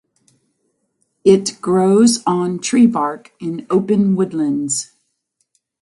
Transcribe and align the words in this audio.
It 1.23 1.59
grows 1.61 2.23
on 2.25 2.57
tree 2.57 2.87
bark 2.87 3.33
in 3.39 3.67
open 3.69 4.15
woodlands. 4.15 4.93